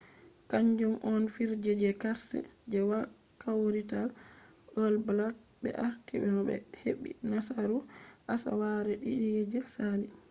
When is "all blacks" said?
4.81-5.41